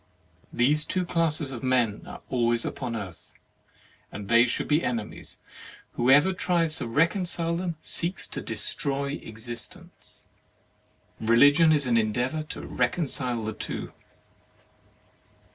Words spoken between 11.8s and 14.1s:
an endeavour to recon cile the two.